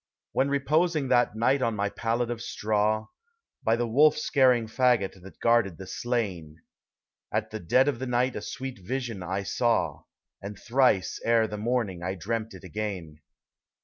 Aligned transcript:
When 0.31 0.49
reposing 0.49 1.09
that 1.09 1.35
night 1.35 1.61
on 1.61 1.75
my 1.75 1.89
pallet 1.89 2.31
of 2.31 2.41
straw. 2.41 3.05
By 3.61 3.75
the 3.75 3.85
wolf 3.87 4.17
scaring 4.17 4.65
fagot 4.65 5.21
that 5.21 5.39
guarded 5.39 5.77
the 5.77 5.85
slain; 5.85 6.57
At 7.31 7.51
the 7.51 7.59
dead 7.59 7.87
of 7.87 7.99
the 7.99 8.07
night 8.07 8.35
a 8.35 8.41
sweet 8.41 8.79
vision 8.83 9.21
I 9.21 9.43
saw, 9.43 10.05
And 10.41 10.57
thrice 10.57 11.19
ere 11.23 11.47
the 11.47 11.57
morning 11.59 12.01
I 12.01 12.15
dreamt 12.15 12.55
it 12.55 12.63
again. 12.63 13.21